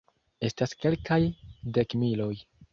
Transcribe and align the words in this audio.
Estas 0.49 0.73
kelkaj 0.85 1.19
dekmiloj. 1.79 2.35